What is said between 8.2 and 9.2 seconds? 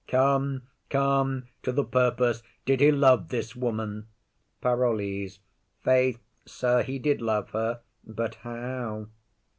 how?